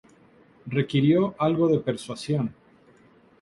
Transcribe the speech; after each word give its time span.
Requirió 0.65 1.35
algo 1.37 1.67
de 1.67 1.77
persuasión. 1.77 2.55